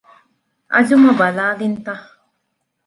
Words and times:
އަޖުމަ 0.73 1.11
ބަލާލިންތަ؟ 1.19 1.87